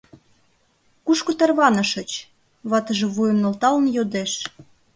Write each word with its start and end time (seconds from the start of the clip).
—Кушко 1.05 1.31
тарванышыч?— 1.39 2.11
ватыже 2.69 3.07
вуйым 3.15 3.37
нӧлталын 3.43 3.85
йодеш. 3.95 4.31